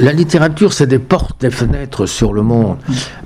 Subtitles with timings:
[0.00, 2.76] La littérature, c'est des portes, des fenêtres sur le monde.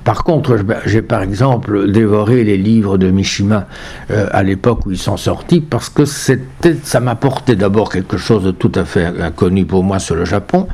[0.03, 3.67] Par contre, j'ai par exemple dévoré les livres de Mishima
[4.09, 8.43] euh, à l'époque où ils sont sortis parce que c'était, ça m'apportait d'abord quelque chose
[8.43, 10.67] de tout à fait inconnu pour moi sur le Japon.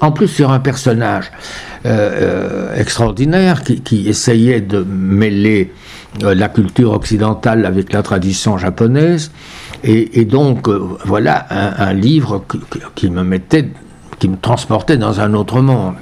[0.00, 1.30] En plus, sur un personnage
[1.86, 5.72] euh, euh, extraordinaire qui, essayait de mêler
[6.22, 9.30] la culture occidentale avec la tradition japonaise.
[9.84, 10.68] Et, donc,
[11.04, 11.46] voilà
[11.78, 12.44] un, livre
[12.96, 13.68] qui me mettait
[14.20, 15.94] qui me transportait dans un autre monde.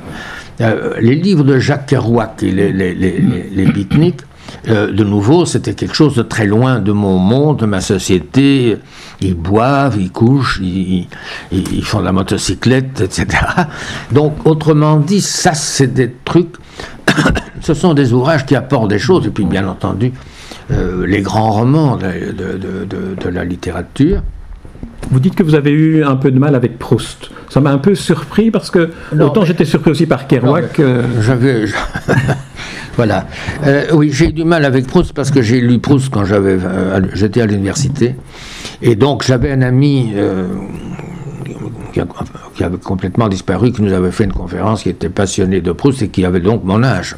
[0.61, 4.21] Euh, les livres de Jacques Kerouac et les, les, les, beatniks,
[4.67, 8.77] euh, de nouveau, c'était quelque chose de très loin de mon monde, de ma société.
[9.21, 11.07] Ils boivent, ils couchent, ils,
[11.53, 13.27] ils, font de la motocyclette, etc.
[14.13, 16.57] Donc, autrement dit, ça, c'est des trucs.
[17.61, 20.13] ce sont des ouvrages qui apportent des choses, et puis, bien entendu,
[20.73, 24.23] euh, les grands romans de, de, de la littérature.
[25.11, 27.31] Vous dites que vous avez eu un peu de mal avec Proust.
[27.49, 30.79] Ça m'a un peu surpris parce que non, autant j'étais surpris aussi par Kerouac.
[30.81, 31.03] Euh...
[31.23, 31.65] J'avais,
[32.97, 33.27] voilà.
[33.67, 36.59] Euh, oui, j'ai eu du mal avec Proust parce que j'ai lu Proust quand j'avais,
[36.63, 38.17] euh, j'étais à l'université,
[38.83, 40.13] et donc j'avais un ami.
[41.93, 42.07] Qui, a,
[42.55, 46.03] qui, avait complètement disparu, qui nous avait fait une conférence, qui était passionné de Proust
[46.03, 47.17] et qui avait donc mon âge.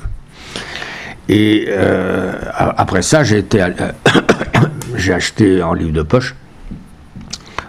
[1.28, 1.68] Et
[2.54, 3.64] après ça, j'ai été,
[4.96, 6.36] j'ai acheté en livre de poche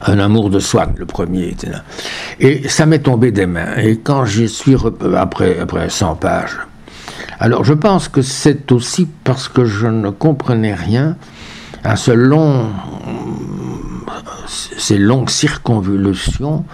[0.06, 1.56] un amour de Swann, le premier.
[2.40, 3.76] Et ça m'est tombé des mains.
[3.78, 4.76] Et quand j'y suis
[5.16, 6.58] après, après 100 pages,
[7.40, 11.18] alors je pense que c'est aussi parce que je ne comprenais rien
[11.84, 12.68] à ce long,
[14.78, 16.66] ces longues circonvolutions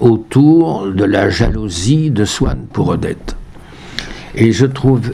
[0.00, 3.36] autour de la jalousie de Swann pour Odette.
[4.34, 5.12] Et je trouve,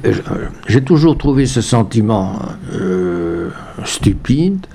[0.68, 2.38] j'ai toujours trouvé ce sentiment
[2.74, 3.50] euh,
[3.84, 4.66] stupide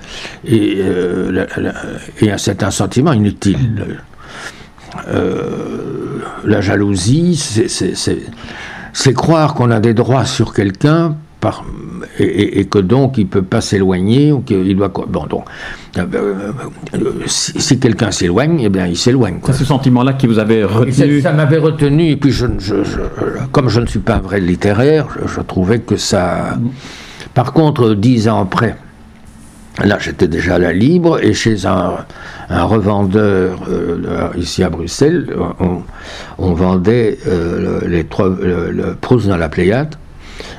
[0.44, 1.46] et, euh,
[2.22, 3.98] un sentiment inutile.
[5.08, 7.36] Euh, la jalousie,
[8.92, 11.64] c'est croire qu'on a des droits sur quelqu'un par,
[12.20, 14.92] et, que donc il ne peut pas s'éloigner ou qu'il doit.
[15.08, 15.44] Bon, donc,
[15.98, 16.52] euh,
[17.26, 19.40] si, si quelqu'un s'éloigne, eh bien il s'éloigne.
[19.46, 22.84] C'est ce sentiment-là qui vous avait retenu Ça, ça m'avait retenu, et puis je, je,
[22.84, 23.00] je,
[23.50, 26.58] comme je ne suis pas un vrai littéraire, je, trouvais que ça.
[27.34, 28.76] Par contre, dix ans après,
[29.84, 31.96] là j'étais déjà à la libre, et chez un,
[32.50, 35.82] un revendeur euh, ici à Bruxelles, on,
[36.38, 39.96] on vendait euh, les trois, le, le Proust dans la Pléiade.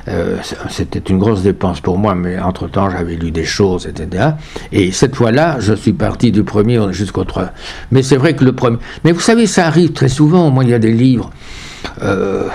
[0.08, 0.36] Euh,
[0.68, 4.30] c'était une grosse dépense pour moi, mais entre-temps, j'avais lu des choses, etc.
[4.70, 7.50] Et cette fois-là, je suis parti du premier jusqu'au 3.
[7.90, 8.78] Mais c'est vrai que le premier...
[9.04, 10.50] Mais vous savez, ça arrive très souvent.
[10.50, 11.30] Moi, il y a des livres...
[12.02, 12.48] Euh,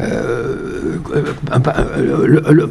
[0.00, 0.96] euh,
[1.50, 1.62] un,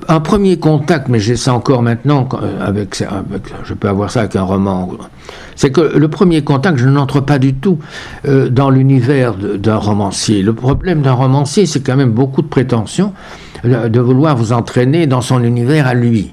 [0.08, 2.30] un, premier contact, mais j'ai ça encore maintenant
[2.62, 4.90] avec, avec, je peux avoir ça avec un roman.
[5.56, 7.80] C'est que le premier contact, je n'entre pas du tout
[8.28, 10.44] euh, dans l'univers d'un romancier.
[10.44, 13.14] Le problème d'un romancier, c'est quand même beaucoup de prétention
[13.64, 16.32] de vouloir vous entraîner dans son univers à lui.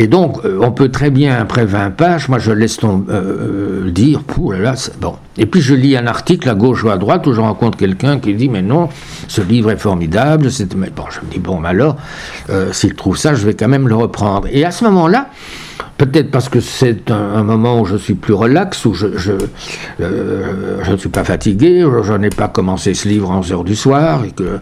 [0.00, 3.90] Et donc, euh, on peut très bien, après 20 pages, moi je laisse ton, euh,
[3.90, 5.14] dire, pouh là là, bon.
[5.36, 8.18] Et puis je lis un article à gauche ou à droite où je rencontre quelqu'un
[8.18, 8.88] qui dit, mais non,
[9.28, 10.50] ce livre est formidable.
[10.50, 10.74] C'est...
[10.74, 11.96] Mais bon, je me dis, bon, alors,
[12.48, 14.48] euh, s'il trouve ça, je vais quand même le reprendre.
[14.50, 15.28] Et à ce moment-là,
[15.98, 19.06] peut-être parce que c'est un, moment où je suis plus relax, où je,
[20.00, 24.24] euh, ne suis pas fatigué, je n'ai pas commencé ce livre 11 heures du soir,
[24.24, 24.60] et que,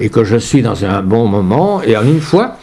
[0.00, 2.56] et que je suis dans un bon moment, et en une fois,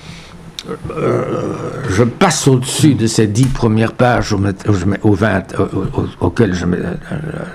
[0.96, 1.54] euh,
[1.90, 4.40] je passe au-dessus de ces dix premières pages au,
[5.04, 6.66] au 20, au, au, auxquelles je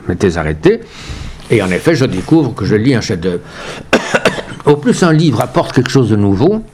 [0.08, 0.80] m'étais arrêté,
[1.50, 3.42] et en effet, je découvre que je lis un chef-d'œuvre.
[4.64, 6.64] au plus un livre apporte quelque chose de nouveau,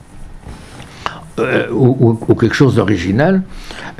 [1.39, 3.43] euh, ou, quelque chose d'original,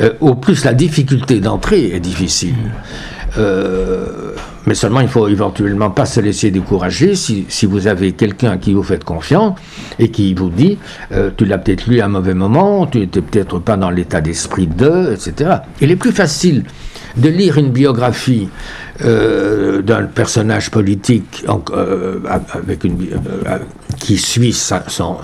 [0.01, 2.55] euh, au plus la difficulté d'entrée est difficile.
[3.39, 4.33] Euh,
[4.67, 8.75] mais seulement il faut éventuellement pas se laisser décourager si, vous avez quelqu'un à qui
[8.75, 9.59] vous faites confiance
[9.99, 10.79] et qui vous dit
[11.13, 14.21] euh, tu l'as peut-être lu à un mauvais moment, tu n'étais peut-être pas dans l'état
[14.21, 15.59] d'esprit de, etc.
[15.81, 16.65] Il est plus facile
[17.19, 18.49] de lire une biographie
[19.05, 22.19] euh, d'un personnage politique euh,
[22.51, 22.89] avec euh,
[23.99, 25.17] qui suit son,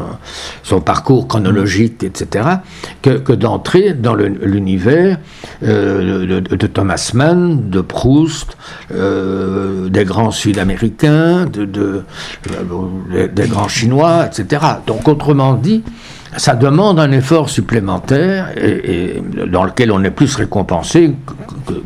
[0.62, 2.46] son, parcours chronologique, etc.,
[3.02, 5.18] que, d'entrer dans l'univers
[5.60, 8.56] de, Thomas Mann, de Proust,
[8.90, 12.04] des grands Sud-Américains, de, de,
[13.32, 14.64] des grands Chinois, etc.
[14.86, 15.82] Donc, autrement dit,
[16.36, 21.14] ça demande un effort supplémentaire et, dans lequel on est plus récompensé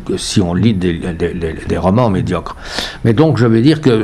[0.05, 2.55] que, si on lit des, romans médiocres.
[3.03, 4.03] Mais donc je veux dire que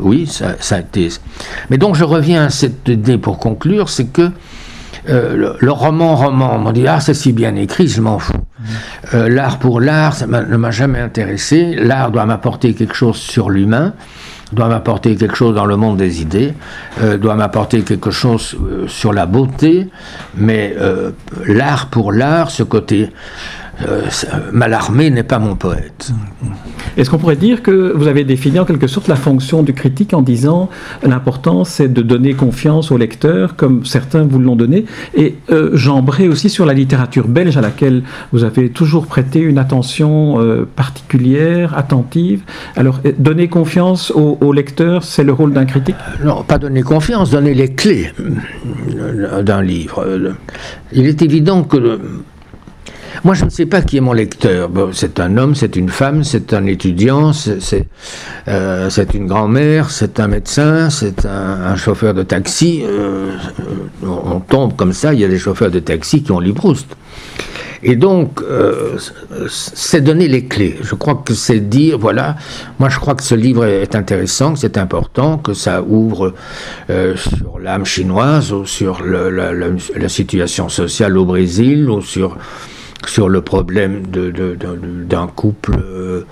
[0.00, 1.08] oui, ça, a été.
[1.70, 4.30] Mais donc je reviens à cette idée pour conclure, c'est que
[5.08, 8.32] euh, le, roman, roman, on dit ah c'est si bien écrit, je m'en fous.
[9.14, 11.76] Euh, l'art pour l'art, ça ne m'a jamais intéressé.
[11.76, 13.92] L'art doit m'apporter quelque chose sur l'humain
[14.52, 16.54] doit m'apporter quelque chose dans le monde des idées,
[17.00, 19.88] euh, doit m'apporter quelque chose euh, sur la beauté,
[20.36, 21.10] mais euh,
[21.46, 23.10] l'art pour l'art, ce côté
[23.82, 26.12] euh, n'est pas mon poète.
[26.96, 30.14] Est-ce qu'on pourrait dire que vous avez défini en quelque sorte la fonction du critique
[30.14, 30.70] en disant
[31.02, 35.76] l'important c'est de donner confiance au lecteur, comme certains vous l'ont donné, et euh,
[36.30, 38.02] aussi sur la littérature belge à laquelle
[38.32, 42.42] vous avez toujours prêté une attention euh, particulière, attentive.
[42.76, 45.96] Alors, donner confiance au, au lecteur, c'est le rôle d'un critique?
[46.24, 48.12] Non, pas donner confiance, donner les clés
[49.42, 50.04] d'un livre.
[50.92, 52.00] Il est évident que
[53.24, 54.70] moi, je ne sais pas qui est mon lecteur.
[54.92, 57.86] c'est un homme, c'est une femme, c'est un étudiant, c'est
[58.48, 62.82] euh, une grand-mère, c'est un médecin, c'est un, chauffeur de taxi.
[62.84, 63.32] Euh,
[64.02, 66.86] on, tombe comme ça, il y a des chauffeurs de taxi qui ont lu Proust.
[67.82, 68.96] Et donc, euh,
[69.48, 70.76] c'est donner les clés.
[70.80, 72.36] Je crois que c'est dire, voilà,
[72.78, 76.34] moi je crois que ce livre est intéressant, que c'est important, que ça ouvre
[76.88, 82.38] sur l'âme chinoise ou sur la, situation sociale au Brésil ou sur
[83.04, 86.24] sur le problème d'un couple, euh,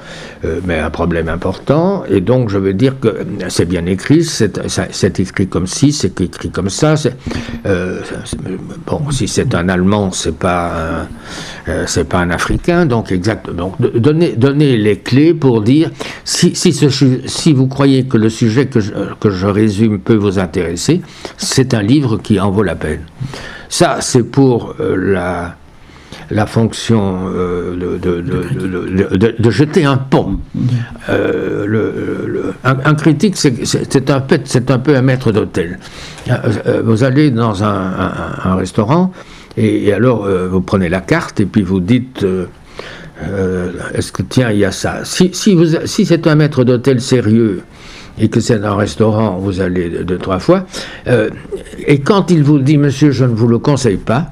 [0.44, 2.04] euh, mais un problème important.
[2.08, 6.50] Et donc, je veux dire que c'est bien écrit, c'est écrit comme ci, c'est écrit
[6.50, 6.94] comme ça.
[7.66, 8.00] Euh,
[8.86, 11.06] bon, si c'est un Allemand, c'est pas
[11.86, 13.74] c'est pas un Africain, donc exactement.
[13.78, 15.90] Donc, donner, donner les clés pour dire
[16.24, 18.80] si, si, vous croyez que le sujet que
[19.20, 21.00] que je résume peut vous intéresser,
[21.36, 23.00] c'est un livre qui en vaut la peine.
[23.68, 25.56] Ça, c'est pour la
[26.30, 30.38] la fonction euh, de, de, jeter un pont.
[31.08, 35.78] Euh, le, un, critique, c'est un, un, peu un maître d'hôtel.
[36.28, 39.12] Euh, vous allez dans un, restaurant
[39.56, 42.24] et, alors vous prenez la carte et puis vous dites...
[43.94, 45.56] Est-ce que tiens, il y a ça Si, si,
[45.86, 47.62] si c'est un maître d'hôtel sérieux
[48.18, 50.66] et que c'est un restaurant, vous allez deux, trois fois,
[51.08, 51.30] euh,
[51.86, 54.26] et quand il vous dit, monsieur, je ne vous le conseille pas,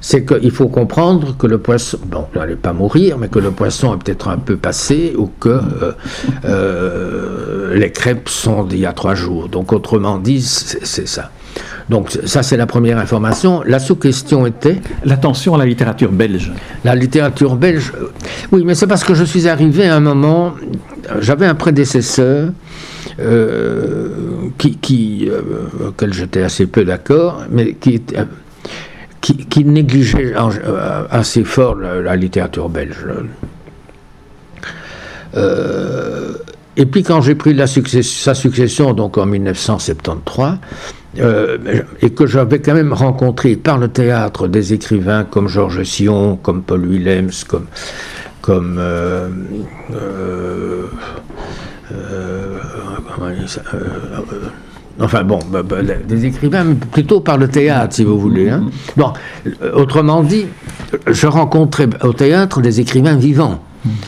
[0.00, 3.50] c'est qu'il faut comprendre que le poisson, bon, vous n'allez pas mourir, mais que le
[3.50, 5.92] poisson est peut-être un peu passé, ou que euh,
[6.44, 9.48] euh, les crêpes sont d'il y a trois jours.
[9.48, 11.30] Donc, autrement dit, c'est ça.
[11.88, 13.62] Donc ça, c'est la première information.
[13.66, 14.76] La sous-question était...
[15.04, 16.52] L'attention à la littérature belge.
[16.84, 17.92] La littérature belge,
[18.52, 20.52] oui, mais c'est parce que je suis arrivé à un moment,
[21.20, 22.50] j'avais un prédécesseur
[24.58, 28.24] qui, qui euh, auquel j'étais assez peu d'accord, mais qui, euh,
[29.64, 30.34] négligeait
[31.10, 33.06] assez fort la, littérature belge.
[36.76, 37.56] et puis quand j'ai pris
[38.02, 40.54] sa succession, donc en 1973,
[42.00, 46.62] et que j'avais quand même rencontré par le théâtre des écrivains comme Georges Sion, comme
[46.62, 47.66] Paul Willems, comme,
[48.40, 48.80] comme
[51.92, 52.57] euh,
[55.00, 58.50] enfin bon, bah, bah, des écrivains plutôt par le théâtre, si vous voulez.
[58.50, 58.64] Hein.
[58.98, 60.46] Euh, autrement dit,
[61.06, 63.60] je rencontrais au théâtre des écrivains vivants.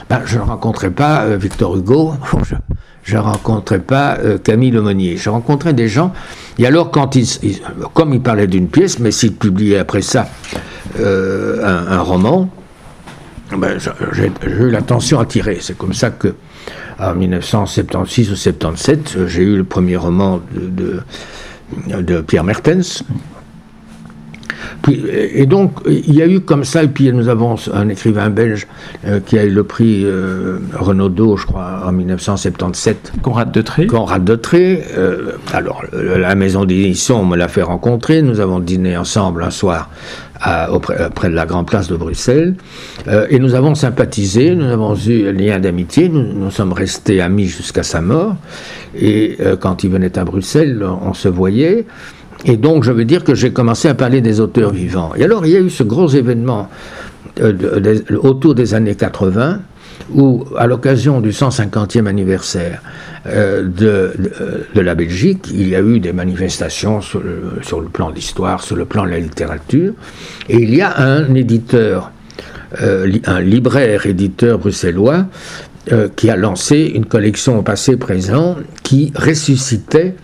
[0.09, 2.15] Ben, je ne rencontrais pas euh, Victor Hugo,
[3.03, 5.17] je ne rencontrais pas Camille Lemonnier.
[5.17, 6.12] Je rencontrais des gens,
[6.59, 7.27] et alors, quand ils,
[7.95, 10.29] comme ils parlaient d'une pièce, mais s'ils publiaient après ça
[10.99, 12.50] un, roman,
[14.12, 15.59] j'ai eu l'attention attirée.
[15.61, 16.35] C'est comme ça que
[17.00, 21.00] en 1976 ou 77, euh, j'ai eu le premier roman de,
[21.87, 23.02] de, Pierre Mertens.
[24.83, 28.31] Puis, et donc, il y a eu comme ça, et puis nous avons un écrivain
[28.31, 28.67] belge
[29.07, 33.12] euh, qui a eu le prix euh, Renaudot, je crois, en 1977.
[33.23, 33.87] Conrad Detré.
[33.87, 34.29] Conrad.
[34.55, 38.23] Euh, alors, la maison d'édition me l'a fait rencontrer.
[38.23, 39.91] Nous avons dîné ensemble un soir
[40.71, 42.55] auprès, près de la Grande Place de Bruxelles.
[43.09, 47.47] Euh, et nous avons sympathisé, nous avons eu un lien d'amitié, nous, sommes restés amis
[47.47, 48.37] jusqu'à sa mort.
[48.95, 51.87] Et euh, quand il venait à Bruxelles, on se voyait.
[52.44, 55.12] Et donc, je veux dire que j'ai commencé à parler des auteurs vivants.
[55.16, 56.68] Et alors, il y a eu ce gros événement
[58.23, 59.61] autour des années 80,
[60.14, 62.82] où, à l'occasion du 150e anniversaire
[63.25, 64.12] de,
[64.75, 68.76] de, la Belgique, il y a eu des manifestations sur le, plan de l'histoire, sur
[68.76, 69.92] le plan de la littérature,
[70.49, 72.11] et il y a un éditeur,
[72.80, 75.26] un libraire éditeur bruxellois,
[76.16, 80.14] qui a lancé une collection au passé-présent qui ressuscitait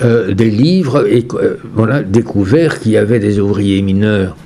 [0.00, 4.36] euh, des livres et euh, on a découvert qu'il y avait des ouvriers mineurs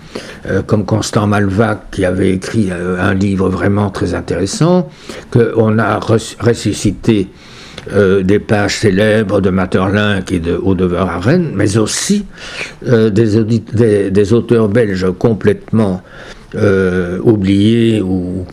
[0.51, 4.89] euh, comme Constant Malvac qui avait écrit un livre vraiment très intéressant,
[5.31, 7.29] qu'on a ressuscité
[7.95, 12.27] des pages célèbres de Materlinck et de Audever à Rennes, mais aussi
[12.83, 16.03] des, auteurs belges complètement
[17.23, 18.45] oubliés ou,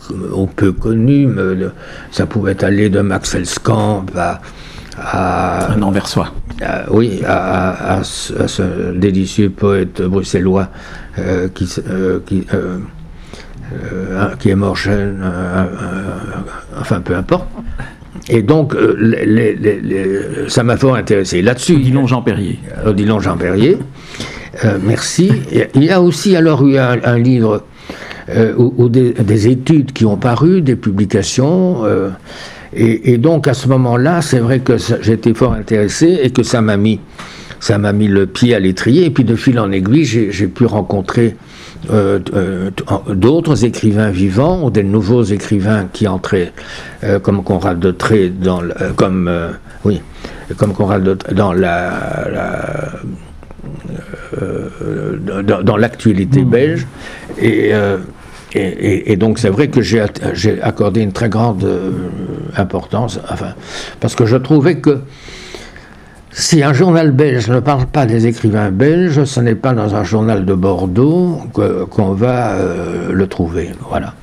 [0.54, 1.28] peu connus.
[2.12, 4.40] ça pouvait aller de Max Elskamp à,
[4.96, 6.32] à, un Anversois.
[6.90, 10.68] Oui, à, ce, délicieux poète bruxellois
[11.18, 12.78] euh, qui, euh, qui, euh,
[14.38, 15.24] qui, est mort jeune,
[16.78, 17.48] enfin peu importe.
[18.28, 18.74] Et donc,
[20.48, 21.42] ça m'a fort intéressé.
[21.42, 21.76] Là-dessus.
[21.76, 22.58] Odilon Jean Perrier.
[22.86, 23.78] Odilon Jean Perrier.
[24.82, 25.32] merci.
[25.74, 27.64] Il y a aussi alors eu un, livre
[28.56, 31.82] ou, des, des, études qui ont paru, des publications.
[32.76, 36.76] Et, donc à ce moment-là, c'est vrai que j'étais fort intéressé et que ça m'a
[36.76, 37.00] mis,
[37.60, 39.04] ça m'a mis le pied à l'étrier.
[39.06, 41.36] Et puis de fil en aiguille, j'ai pu rencontrer
[41.90, 42.70] euh, euh,
[43.08, 46.52] d'autres écrivains vivants ou des nouveaux écrivains qui entraient,
[47.02, 48.62] euh, comme Conrad de Tré, dans
[48.96, 49.30] comme
[49.84, 50.00] oui,
[50.56, 52.90] comme Conrad de, dans la,
[55.62, 56.50] dans, l'actualité mmh.
[56.50, 56.86] belge
[57.38, 57.72] et
[58.54, 60.00] et, donc c'est vrai que j'ai
[60.62, 61.90] accordé une très grande euh,
[62.56, 63.54] importance, enfin,
[64.00, 65.00] parce que je trouvais que
[66.30, 70.02] si un journal belge ne parle pas des écrivains belges, ce n'est pas dans un
[70.02, 73.70] journal de Bordeaux qu'on va euh, le trouver.
[73.88, 74.14] Voilà.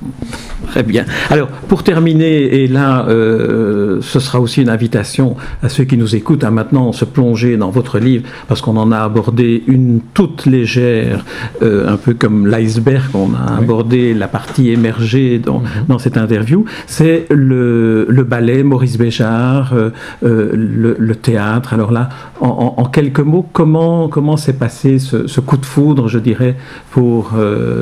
[0.68, 1.04] Très bien.
[1.30, 6.16] Alors, pour terminer, et là, euh, ce sera aussi une invitation à ceux qui nous
[6.16, 10.46] écoutent à maintenant se plonger dans votre livre, parce qu'on en a abordé une toute
[10.46, 11.24] légère,
[11.62, 15.66] euh, un peu comme l'iceberg, on a abordé la partie émergée dans, mhm.
[15.88, 16.64] dans cette interview.
[16.86, 19.74] C'est le, le, ballet Maurice Béjart,
[20.22, 21.74] le, le théâtre.
[21.74, 22.08] Alors là,
[22.40, 26.56] en, quelques mots, comment comment s'est passé ce, coup de foudre, je dirais,
[26.90, 27.80] pour euh,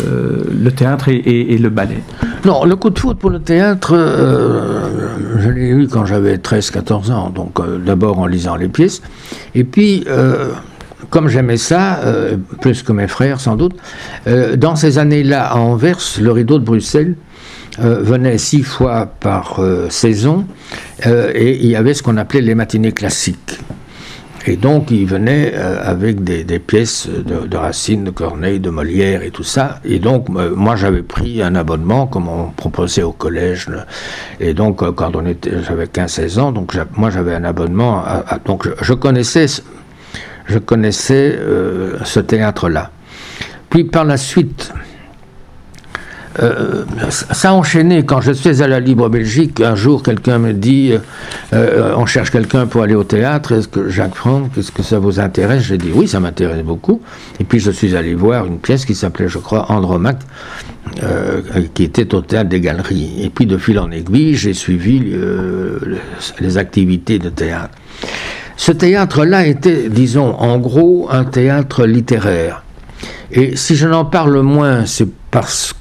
[0.51, 2.03] le théâtre et, le ballet?
[2.45, 7.11] Non, le coup de foudre pour le théâtre, euh, je l'ai eu quand j'avais 13-14
[7.11, 9.03] ans, donc euh, d'abord en lisant les pièces,
[9.57, 10.07] et puis
[11.11, 11.99] comme j'aimais ça,
[12.61, 13.75] plus que mes frères sans doute,
[14.57, 17.17] dans ces années-là, à Anvers, le rideau de Bruxelles
[17.79, 20.47] venait six fois par saison,
[21.05, 23.59] et il y avait ce qu'on appelait les matinées classiques.
[24.47, 29.31] Et donc, il venait euh, avec des, pièces de, Racine, de Corneille, de Molière et
[29.31, 29.81] tout ça.
[29.85, 33.69] Et donc, euh, moi, j'avais pris un abonnement, comme on proposait au collège.
[34.41, 38.03] Et donc, euh, quand on était, j'avais 15-16 ans, donc moi, j'avais un abonnement.
[38.47, 39.47] donc, je, connaissais,
[40.47, 41.39] je connaissais
[42.05, 42.91] ce théâtre-là.
[43.69, 44.73] Puis, par la suite,
[46.39, 48.05] euh, ça a enchaîné.
[48.05, 50.93] Quand je suis à la Libre Belgique, un jour, quelqu'un me dit
[51.53, 53.53] euh, on cherche quelqu'un pour aller au théâtre.
[53.53, 55.65] Est-ce que Jacques Franck, est-ce que ça vous intéresse?
[55.65, 57.01] J'ai dit oui, ça m'intéresse beaucoup.
[57.41, 60.21] Et puis je suis allé voir une pièce qui s'appelait, je crois, Andromaque,
[61.03, 61.41] euh,
[61.75, 63.25] qui était au théâtre des Galeries.
[63.25, 65.13] Et puis de fil en aiguille, j'ai suivi
[66.39, 67.75] les activités de théâtre.
[68.57, 72.63] Ce théâtre-là était, disons, en gros, un théâtre littéraire.
[73.33, 75.75] Et si je n'en parle moins, c'est parce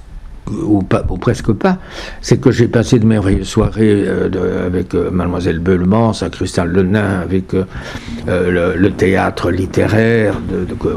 [0.49, 1.77] ou, pas, presque pas,
[2.21, 7.19] c'est que j'ai passé de merveilleuses soirées euh, avec euh, Mademoiselle Beulemans, à Cristal Lenain,
[7.21, 10.35] avec euh, le, théâtre littéraire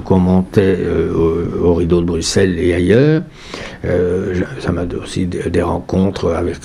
[0.04, 0.78] qu'on montait
[1.14, 3.22] au, Rideau de Bruxelles et ailleurs.
[4.60, 6.58] ça m'a aussi des, rencontres avec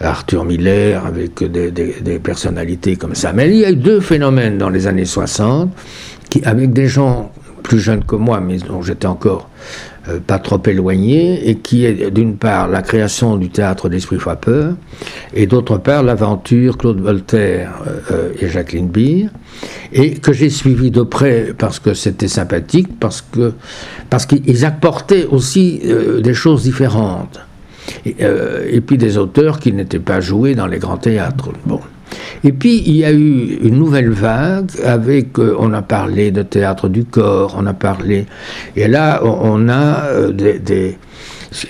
[0.00, 3.32] Arthur Miller, avec des, des, personnalités comme ça.
[3.32, 5.70] Mais il y a eu deux phénomènes dans les années 60,
[6.30, 7.30] qui, avec des gens
[7.62, 9.48] plus jeunes que moi, mais dont j'étais encore
[10.08, 14.74] euh, pas trop éloigné, et qui est d'une part la création du théâtre d'Esprit Frappeur,
[15.34, 19.28] et d'autre part l'aventure Claude Voltaire euh, et Jacqueline Beer,
[19.92, 23.52] et que j'ai suivi de près parce que c'était sympathique, parce que
[24.10, 27.40] parce qu'ils apportaient aussi euh, des choses différentes,
[28.04, 28.16] et,
[28.70, 31.48] et, puis des auteurs qui n'étaient pas joués dans les grands théâtres.
[31.64, 31.80] Bon.
[32.44, 36.42] Et puis il y a eu une nouvelle vague avec, euh, on a parlé de
[36.42, 38.26] théâtre du corps, on a parlé,
[38.76, 40.98] et là on, a euh, des,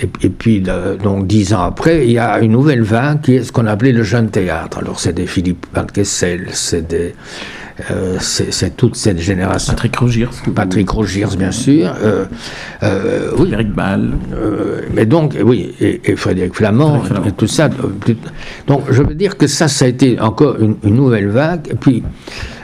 [0.01, 3.53] et, puis, donc dix ans après, il y a une nouvelle vague qui est ce
[3.53, 4.79] qu'on appelait le jeune théâtre.
[4.79, 7.15] Alors, c'est des Philippe Van Kessel, c'est des.
[7.91, 9.73] Euh, c'est toute cette génération.
[9.73, 10.29] Patrick Rogiers.
[10.55, 11.95] Patrick Rogiers, bien sûr.
[12.03, 12.25] Euh,
[12.83, 13.51] euh, oui.
[13.53, 14.11] Eric Ball.
[14.95, 17.69] mais donc, oui, et, Frédéric Flamand, et tout ça.
[18.67, 21.69] Donc, je veux dire que ça, ça a été encore une, une nouvelle vague.
[21.71, 22.03] Et puis,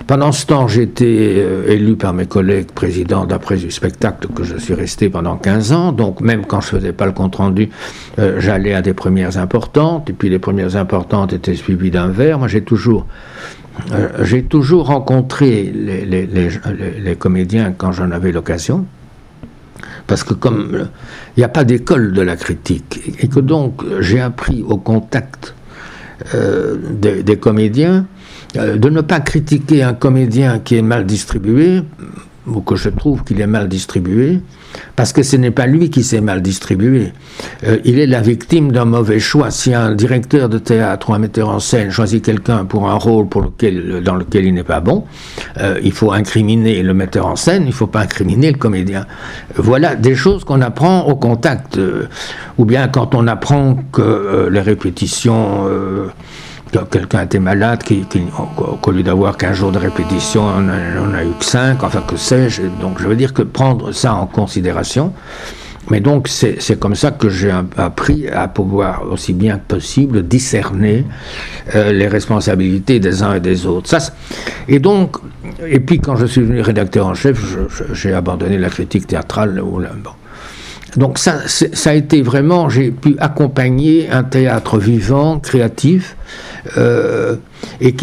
[0.07, 4.75] pendant ce temps, euh, élu par mes collègues président d'après du spectacle que je suis
[4.75, 5.93] resté pendant 15 ans.
[5.93, 7.71] Donc même quand je faisais pas le compte rendu,
[8.19, 10.11] euh, j'allais à des premières importantes.
[10.11, 12.39] Et puis les premières importantes étaient suivies d'un verre.
[12.39, 13.07] Moi, j'ai toujours
[14.23, 18.87] j'ai toujours rencontré les, comédiens quand j'en avais l'occasion,
[20.07, 20.89] parce que comme
[21.37, 25.55] il n'y a pas d'école de la critique, et que donc j'ai appris au contact
[26.35, 28.07] euh, des, des, comédiens
[28.57, 31.83] euh, de ne pas critiquer un comédien qui est mal distribué,
[32.47, 34.41] ou que je trouve qu'il est mal distribué,
[34.97, 37.13] parce que ce n'est pas lui qui s'est mal distribué.
[37.67, 39.51] Euh, il est la victime d'un mauvais choix.
[39.51, 43.29] Si un directeur de théâtre ou un metteur en scène choisit quelqu'un pour un rôle
[43.29, 45.05] pour lequel, dans lequel il n'est pas bon,
[45.59, 49.07] euh, il faut incriminer le metteur en scène, il ne faut pas incriminer le comédien.
[49.57, 51.79] Voilà des choses qu'on apprend au contact.
[52.59, 55.67] ou bien quand on apprend que les répétitions
[56.91, 57.83] quelqu'un était malade,
[58.81, 62.17] qu'au lieu d'avoir 15 jours de répétition, on a, a eu que 5, enfin que
[62.17, 62.63] sais-je.
[62.81, 65.13] Donc je veux dire que prendre ça en considération,
[65.91, 71.05] mais donc c'est comme ça que j'ai appris à pouvoir aussi bien que possible discerner
[71.75, 73.95] euh, les responsabilités des uns et des autres.
[74.69, 75.17] Et donc,
[75.67, 77.39] et puis quand je suis devenu rédacteur en chef,
[77.93, 79.61] j'ai abandonné la critique théâtrale.
[79.63, 80.11] bon.
[80.97, 86.17] Donc ça, ça a été vraiment, j'ai pu accompagner un théâtre vivant, créatif,
[86.77, 87.37] euh,
[87.81, 87.95] et,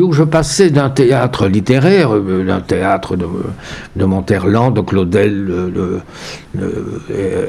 [0.00, 5.52] où je passais d'un théâtre littéraire, euh, d'un théâtre de, Monterland, de Claudel,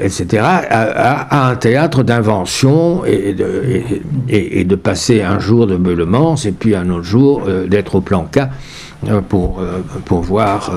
[0.02, 6.90] etc., à, un théâtre d'invention et de, passer un jour de Beulemans et puis un
[6.90, 8.28] autre jour euh, d'être au plan
[9.28, 9.62] pour,
[10.06, 10.72] pour voir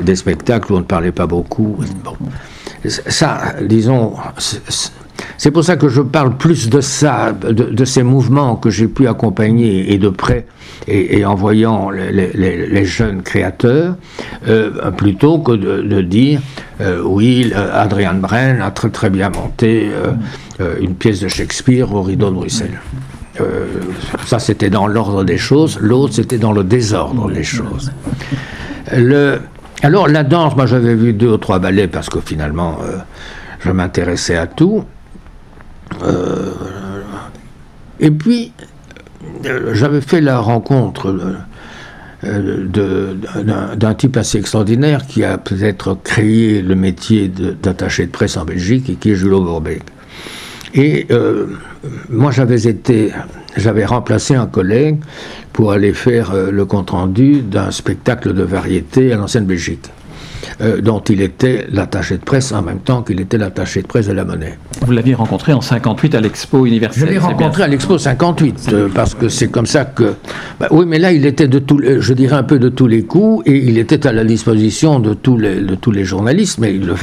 [0.00, 1.78] des spectacles où on ne parlait pas beaucoup.
[2.86, 4.14] Ça, disons,
[5.36, 9.06] c'est pour ça que je parle plus de ça, de, ces mouvements que j'ai pu
[9.08, 10.46] accompagner et de près,
[10.86, 13.96] et, en voyant les, jeunes créateurs,
[14.46, 16.40] euh, plutôt que de, dire
[16.80, 19.90] euh, oui, Adrian Bren a très très bien monté
[20.60, 22.80] euh, une pièce de Shakespeare au rideau de Bruxelles.
[24.26, 25.78] ça, c'était dans l'ordre des choses.
[25.80, 27.92] L'autre, c'était dans le désordre des choses.
[28.96, 29.38] Le,
[29.82, 32.78] alors la danse, moi j'avais vu deux ou trois ballets parce que finalement
[33.60, 34.84] je m'intéressais à tout.
[36.02, 36.52] Euh,
[38.00, 38.52] et puis,
[39.46, 41.14] euh, j'avais fait la rencontre
[42.24, 42.64] euh,
[43.74, 48.90] d'un type assez extraordinaire qui a peut-être créé le métier d'attaché de, presse en Belgique
[48.90, 49.82] et qui est Julot Bourbeck.
[50.74, 51.06] Et
[52.10, 53.12] moi, j'avais été,
[53.56, 54.98] j'avais remplacé un collègue
[55.58, 59.90] pour aller faire le compte-rendu d'un spectacle de variété à l'ancienne Belgique.
[60.60, 64.06] Euh, dont il était l'attaché de presse en même temps qu'il était l'attaché de presse
[64.06, 64.56] de la monnaie.
[64.84, 68.88] Vous l'aviez rencontré en 58 à l'Expo universelle Je l'ai rencontré à l'Expo 58, euh,
[68.94, 70.14] parce que c'est comme ça que...
[70.60, 73.02] Bah, oui, mais là, il était de tous, je dirais un peu de tous les
[73.02, 76.72] coups, et il était à la disposition de tous les, de tous les journalistes, mais
[76.72, 76.94] il le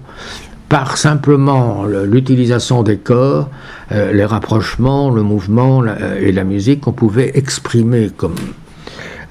[0.72, 3.50] par simplement l'utilisation des corps,
[3.92, 5.84] euh, les rapprochements, le mouvement
[6.18, 8.36] et la musique, on pouvait exprimer comme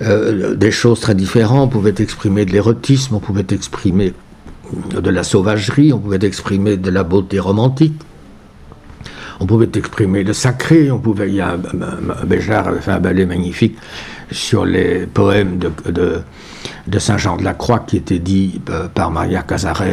[0.04, 4.14] euh, des choses très différentes, on pouvait exprimer de l'érotisme, on pouvait exprimer
[4.94, 8.00] de la sauvagerie, on pouvait exprimer de la beauté romantique,
[9.40, 11.58] on pouvait exprimer le sacré, on pouvait, il y a,
[12.24, 13.78] Béjart avait fait un ballet magnifique
[14.32, 15.72] sur les poèmes de,
[16.88, 19.84] de, Saint-Jean de la Croix qui étaient dit euh, par Maria Casares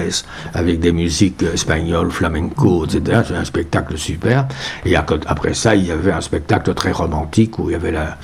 [0.54, 3.22] avec des musiques espagnoles, flamenco, etc.
[3.26, 4.46] C'est un spectacle super.
[4.84, 8.18] Et après ça, il y avait un spectacle très romantique où il y avait la,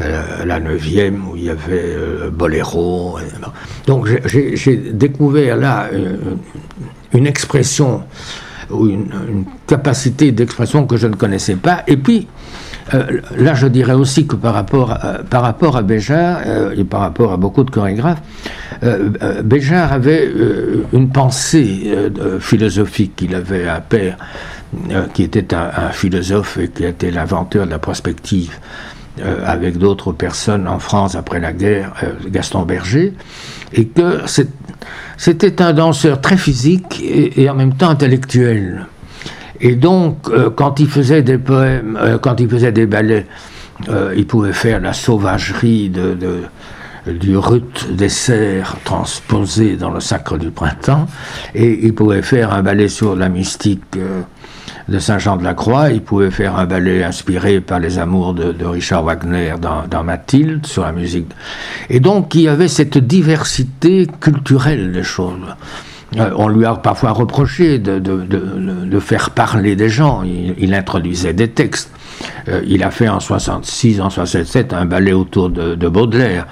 [0.00, 3.18] euh, la neuvième, où il y avait euh, Boléro.
[3.86, 5.88] Donc j'ai découvert là
[7.12, 8.02] une expression
[8.70, 11.82] ou une, capacité d'expression que je ne connaissais pas.
[11.86, 12.26] Et puis,
[12.94, 16.84] euh, là, je dirais aussi que par rapport à, par rapport à Béjart euh, et
[16.84, 18.22] par rapport à beaucoup de chorégraphes,
[18.82, 20.30] euh, Béjart avait
[20.92, 21.92] une pensée
[22.40, 23.20] philosophique.
[23.22, 24.16] Il avait un père
[25.14, 28.58] qui était un, philosophe et qui était l'inventeur de la prospective
[29.44, 31.92] avec d'autres personnes en France après la guerre,
[32.30, 33.14] Gaston Berger,
[33.72, 34.20] et que
[35.16, 38.86] c'était un danseur très physique et, en même temps intellectuel.
[39.60, 43.26] Et donc, euh, quand il faisait des poèmes, euh, quand il faisait des ballets,
[43.88, 45.92] euh, il pouvait faire la sauvagerie
[47.06, 51.06] du rut des cerfs transposé dans le sacre du printemps,
[51.54, 53.96] et il pouvait faire un ballet sur la mystique
[54.88, 58.64] de Saint-Jean de la Croix, il pouvait faire un ballet inspiré par les amours de,
[58.64, 61.28] Richard Wagner dans, Mathilde, sur la musique.
[61.90, 65.54] Et donc il y avait cette diversité culturelle des choses.
[66.16, 70.22] Euh, on lui a parfois reproché de, faire parler des gens.
[70.22, 71.90] Il, introduisait des textes.
[72.48, 76.46] Euh, il a fait en 66, en 67 un ballet autour de, Baudelaire.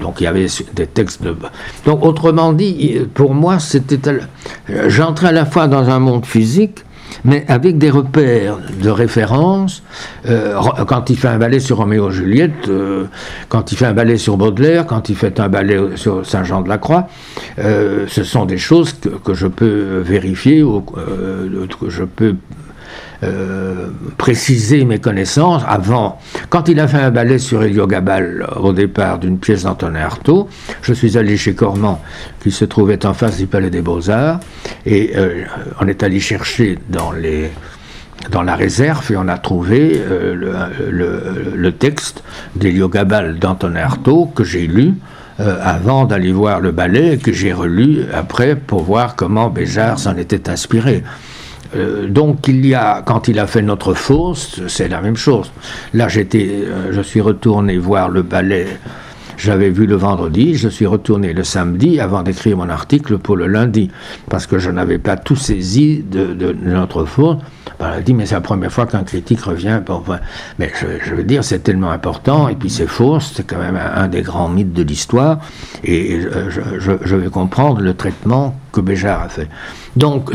[0.00, 1.36] Donc il y avait des textes de.
[1.84, 3.98] Donc autrement dit, pour moi, c'était.
[4.86, 6.84] J'entrais à la fois dans un monde physique
[7.24, 9.82] mais avec des repères de référence.
[10.26, 13.04] Euh, quand il fait un ballet sur Roméo et Juliette, euh,
[13.48, 16.68] quand il fait un ballet sur Baudelaire, quand il fait un ballet sur Saint-Jean de
[16.68, 17.08] la Croix,
[17.58, 22.34] euh, ce sont des choses que, je peux vérifier ou que je peux
[23.22, 26.18] euh, préciser mes connaissances avant.
[26.48, 30.48] Quand il a fait un ballet sur Héliogabal au départ d'une pièce d'Antonin Artaud,
[30.80, 32.00] je suis allé chez Cormand,
[32.42, 34.40] qui se trouvait en face du Palais des Beaux-Arts,
[34.86, 35.44] et euh,
[35.82, 37.12] on est allé chercher dans
[38.42, 40.34] la réserve et on a trouvé euh,
[40.90, 42.24] le, texte
[42.56, 44.94] d'Héliogabal d'Antonin Artaud que j'ai lu
[45.38, 50.16] avant d'aller voir le ballet et que j'ai relu après pour voir comment Béjart s'en
[50.18, 51.02] était inspiré.
[51.76, 55.52] Euh, donc il y a, quand il a fait notre fosse, c'est la même chose.
[55.94, 58.66] Là, j'étais, euh, je suis retourné voir le ballet.
[59.36, 63.46] J'avais vu le vendredi, je suis retourné le samedi avant d'écrire mon article pour le
[63.46, 63.90] lundi,
[64.28, 67.38] parce que je n'avais pas tout saisi de, notre elle
[68.04, 69.80] dit, mais c'est la première fois qu'un critique revient.
[70.58, 70.72] mais
[71.04, 74.22] je, veux dire, c'est tellement important, et puis c'est faux, c'est quand même un, des
[74.22, 75.38] grands mythes de l'histoire,
[75.84, 79.48] et euh, je, vais comprendre le traitement que Béjart a fait.
[79.96, 80.30] Donc,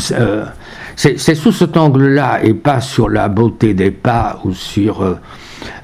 [0.96, 5.16] c'est sous cet angle-là et pas sur la beauté des pas ou sur euh,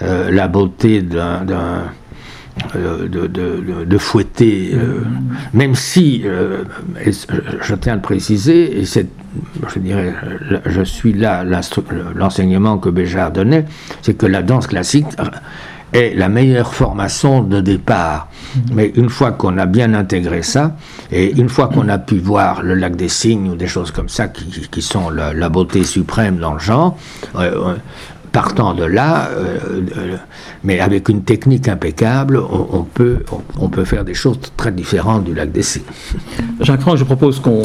[0.02, 1.84] euh, la beauté d'un euh,
[2.76, 4.76] de, de, de, fouetter,
[5.54, 9.08] même si, je tiens à le préciser, et c'est,
[9.74, 10.14] je dirais,
[10.66, 11.44] je suis là,
[12.16, 13.66] l'enseignement que Béjart donnait,
[14.02, 15.08] c'est que la danse classique
[15.94, 18.28] est la meilleure formation de départ.
[18.56, 18.62] Mhm.
[18.74, 20.76] Mais une fois qu'on a bien intégré ça,
[21.12, 24.10] et une fois qu'on a pu voir le lac des cygnes ou des choses comme
[24.10, 26.98] ça qui, qui sont la, la, beauté suprême dans le genre,
[27.36, 27.76] euh,
[28.32, 29.60] partant de là, euh,
[29.98, 30.15] euh,
[30.63, 33.20] mais avec une technique impeccable, on, peut,
[33.60, 35.82] on, peut faire des choses très différentes du lac d'Essy.
[36.62, 37.62] Jacques Franck, je propose qu'on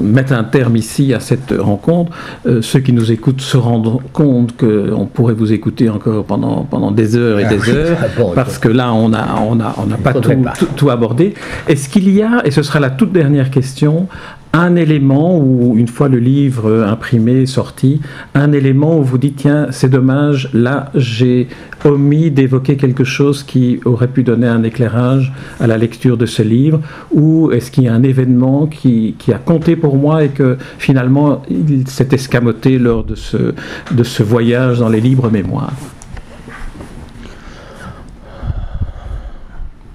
[0.00, 2.12] mette un terme ici à cette rencontre.
[2.46, 6.90] Euh, ceux qui nous écoutent se rendent compte qu'on pourrait vous écouter encore pendant, pendant
[6.90, 9.90] des heures et des ah heures, ah parce que là, on n'a on a, on
[9.90, 11.34] a pas, tout, tout abordé.
[11.66, 14.08] Est-ce qu'il y a, et ce sera la toute dernière question,
[14.52, 18.00] un élément où, une fois le livre imprimé, sorti,
[18.34, 21.48] un élément où vous dites, tiens, c'est dommage, là, j'ai
[21.84, 26.42] omis d'évoquer quelque chose qui aurait pu donner un éclairage à la lecture de ce
[26.42, 26.80] livre,
[27.12, 31.42] ou est-ce qu'il y a un événement qui, a compté pour moi et que finalement,
[31.50, 33.54] il s'est escamoté lors de ce,
[33.90, 35.72] de ce voyage dans les libres mémoires?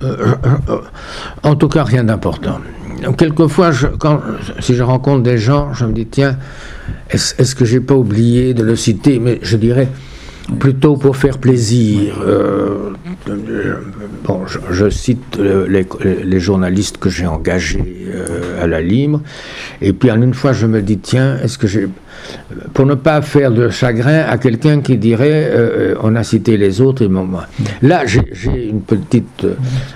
[0.03, 0.81] Euh, euh, euh,
[1.43, 2.59] En tout cas, rien d'important
[3.17, 4.21] quelquefois, quand,
[4.59, 6.37] si je rencontre des gens, je me dis, tiens,
[7.09, 9.19] est-ce que j'ai pas oublié de le citer?
[9.19, 9.89] Mais je dirais,
[10.59, 12.15] plutôt pour faire plaisir.
[12.21, 12.91] Euh,
[14.23, 18.07] bon, je, cite les, journalistes que j'ai engagés
[18.61, 19.21] à la Libre,
[19.81, 21.87] et puis en une fois je me dis tiens, est-ce que j'ai
[22.73, 25.51] pour ne pas faire de chagrin à quelqu'un qui dirait
[26.01, 27.47] on a cité les autres et moi.
[27.81, 29.45] Là, j'ai une petite.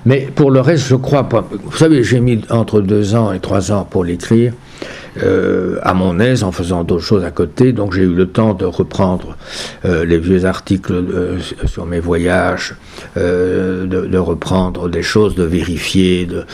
[0.06, 1.48] mais pour le reste, je crois pas.
[1.64, 4.54] Vous savez, j'ai mis entre deux ans et trois ans pour l'écrire.
[5.24, 7.74] Euh, à mon aise en faisant d'autres choses à côté.
[7.74, 9.36] Donc j'ai eu le temps de reprendre
[9.86, 12.76] euh, les vieux articles euh, sur mes voyages,
[13.16, 16.46] de, reprendre des choses, de vérifier, de,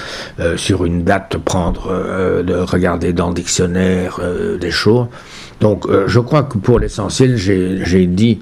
[0.57, 4.19] sur une date, prendre, de regarder dans le dictionnaire
[4.59, 5.07] des choses.
[5.61, 8.39] Donc je crois que pour l'essentiel, j'ai dit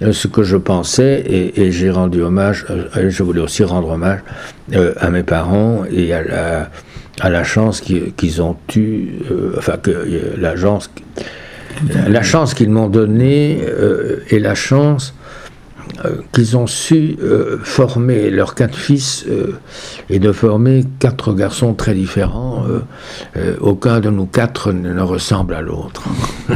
[0.00, 1.24] ce que je pensais
[1.56, 4.20] et, j'ai rendu hommage, je voulais aussi rendre hommage
[5.00, 6.70] à mes parents et à la
[7.30, 10.90] la chance qu'ils ont eu, euh, enfin que euh, l'agence,
[12.08, 15.14] la chance qu'ils m'ont donnée euh, et la chance
[16.04, 19.58] euh, qu'ils ont su euh, former leurs quatre fils euh,
[20.08, 22.64] et de former quatre garçons très différents.
[23.60, 26.02] aucun de nous quatre ne ressemble à l'autre.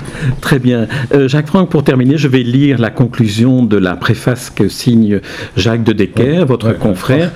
[0.40, 0.86] très bien.
[1.26, 5.20] Jacques Franck, pour terminer, je vais lire la conclusion de la préface que signe
[5.56, 7.30] Jacques de Decker, votre confrère,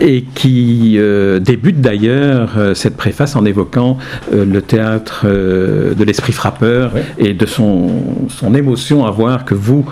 [0.00, 0.98] et qui
[1.40, 3.98] débute d'ailleurs cette préface en évoquant
[4.32, 7.90] le théâtre de l'esprit frappeur et de son,
[8.28, 9.84] son émotion à voir que vous,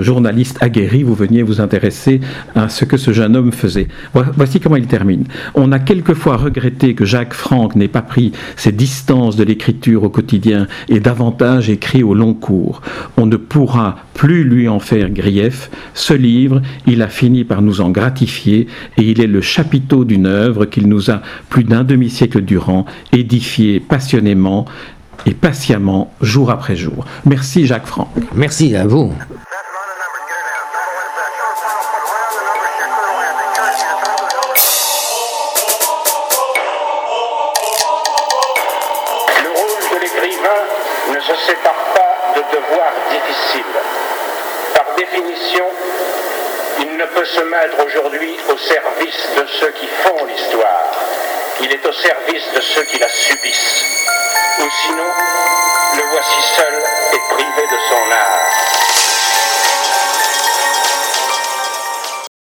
[0.00, 2.20] journaliste, aguerri, vous veniez vous intéresser
[2.54, 3.88] à ce que ce jeune homme faisait.
[4.14, 5.24] Voici comment il termine.
[5.54, 10.08] On a quelquefois regretté que Jacques Franck n'ait pas pris ses distances de l'écriture au
[10.08, 12.82] quotidien et davantage écrit au long cours.
[13.16, 15.70] On ne pourra plus lui en faire grief.
[15.94, 18.66] Ce livre, il a fini par nous en gratifier
[18.98, 23.80] et il est le chapiteau d'une œuvre qu'il nous a plus d'un demi-siècle durant édifié
[23.80, 24.66] passionnément
[25.24, 27.06] et patiemment jour après jour.
[27.24, 28.10] Merci Jacques Franck.
[28.34, 29.10] Merci à vous.